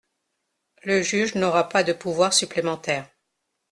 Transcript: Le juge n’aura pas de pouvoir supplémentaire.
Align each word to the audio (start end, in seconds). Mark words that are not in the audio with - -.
Le 0.81 1.03
juge 1.03 1.35
n’aura 1.35 1.69
pas 1.69 1.83
de 1.83 1.93
pouvoir 1.93 2.33
supplémentaire. 2.33 3.07